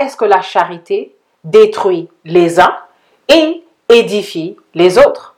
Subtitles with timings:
[0.00, 2.76] est-ce que la charité détruit les uns
[3.28, 5.34] et édifie les autres?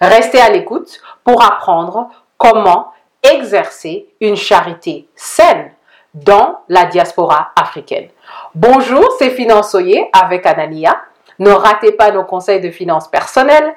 [0.00, 2.92] Restez à l'écoute pour apprendre comment
[3.22, 5.72] exercer une charité saine
[6.14, 8.08] dans la diaspora africaine.
[8.54, 11.00] Bonjour, c'est Finançoyer avec Anania.
[11.38, 13.74] Ne ratez pas nos conseils de finances personnelles.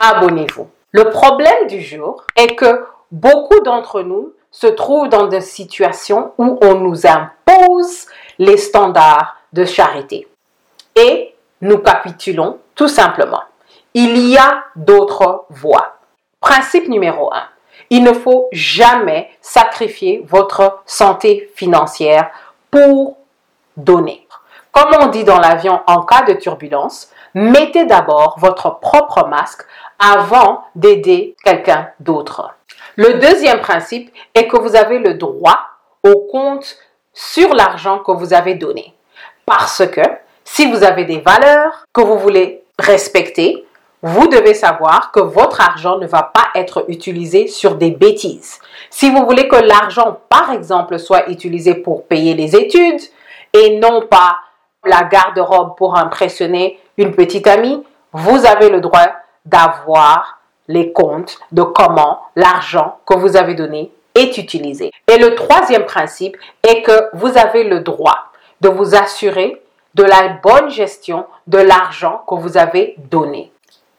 [0.00, 0.68] Abonnez-vous.
[0.90, 6.58] Le problème du jour est que beaucoup d'entre nous se trouvent dans des situations où
[6.62, 8.06] on nous impose
[8.38, 10.28] les standards de charité.
[10.94, 13.42] Et nous capitulons tout simplement.
[13.94, 15.96] Il y a d'autres voies.
[16.40, 17.42] Principe numéro 1.
[17.90, 22.30] Il ne faut jamais sacrifier votre santé financière
[22.70, 23.16] pour
[23.76, 24.26] donner.
[24.70, 29.62] Comme on dit dans l'avion en cas de turbulence, mettez d'abord votre propre masque
[29.98, 32.54] avant d'aider quelqu'un d'autre.
[32.96, 35.60] Le deuxième principe est que vous avez le droit
[36.02, 36.76] au compte
[37.14, 38.95] sur l'argent que vous avez donné.
[39.46, 40.02] Parce que
[40.44, 43.64] si vous avez des valeurs que vous voulez respecter,
[44.02, 48.58] vous devez savoir que votre argent ne va pas être utilisé sur des bêtises.
[48.90, 53.00] Si vous voulez que l'argent, par exemple, soit utilisé pour payer les études
[53.52, 54.36] et non pas
[54.84, 59.06] la garde-robe pour impressionner une petite amie, vous avez le droit
[59.44, 64.90] d'avoir les comptes de comment l'argent que vous avez donné est utilisé.
[65.08, 69.62] Et le troisième principe est que vous avez le droit de vous assurer
[69.94, 73.52] de la bonne gestion de l'argent que vous avez donné.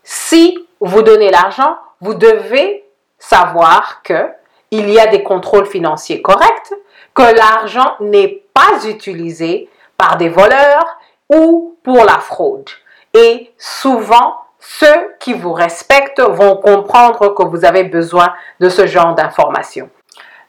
[0.04, 2.84] Si vous donnez l'argent, vous devez
[3.18, 4.30] savoir que
[4.72, 6.74] il y a des contrôles financiers corrects,
[7.14, 10.98] que l'argent n'est pas utilisé par des voleurs
[11.30, 12.70] ou pour la fraude.
[13.14, 19.16] Et souvent, ceux qui vous respectent vont comprendre que vous avez besoin de ce genre
[19.16, 19.90] d'informations.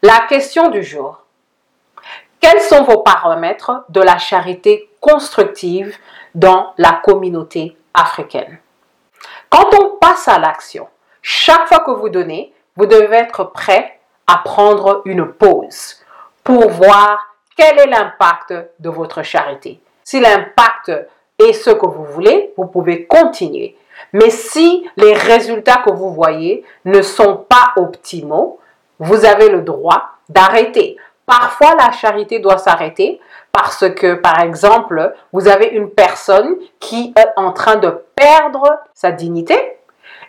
[0.02, 1.22] La question du jour.
[2.40, 5.96] Quels sont vos paramètres de la charité constructive
[6.34, 8.58] dans la communauté africaine?
[9.50, 10.86] Quand on passe à l'action,
[11.20, 15.96] chaque fois que vous donnez, vous devez être prêt à prendre une pause
[16.44, 19.80] pour voir quel est l'impact de votre charité.
[20.04, 20.92] Si l'impact
[21.38, 23.76] est ce que vous voulez, vous pouvez continuer.
[24.12, 28.60] Mais si les résultats que vous voyez ne sont pas optimaux,
[29.00, 30.96] vous avez le droit d'arrêter.
[31.28, 33.20] Parfois, la charité doit s'arrêter
[33.52, 39.12] parce que, par exemple, vous avez une personne qui est en train de perdre sa
[39.12, 39.76] dignité,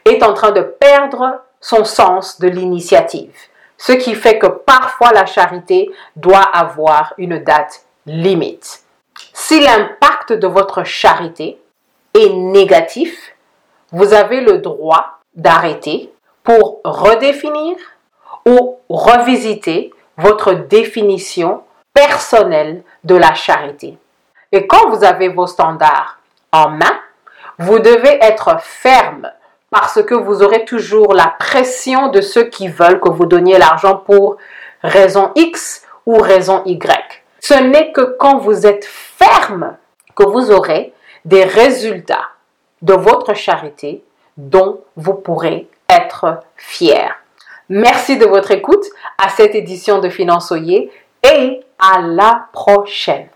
[0.04, 3.34] est en train de perdre son sens de l'initiative.
[3.78, 8.84] Ce qui fait que parfois la charité doit avoir une date limite.
[9.32, 11.62] Si l'impact de votre charité
[12.14, 13.38] est négatif,
[13.94, 16.12] vous avez le droit d'arrêter
[16.44, 17.78] pour redéfinir
[18.46, 21.64] ou revisiter votre définition
[21.94, 23.98] personnelle de la charité.
[24.52, 26.20] Et quand vous avez vos standards
[26.52, 27.00] en main,
[27.58, 29.32] vous devez être ferme
[29.70, 33.98] parce que vous aurez toujours la pression de ceux qui veulent que vous donniez l'argent
[33.98, 34.38] pour
[34.82, 37.24] raison X ou raison Y.
[37.40, 39.78] Ce n'est que quand vous êtes ferme
[40.16, 40.94] que vous aurez
[41.26, 42.30] des résultats
[42.82, 44.04] de votre charité
[44.38, 47.19] dont vous pourrez être fier.
[47.70, 48.84] Merci de votre écoute
[49.20, 50.92] à cette édition de Finançoyer
[51.24, 53.28] et à la prochaine.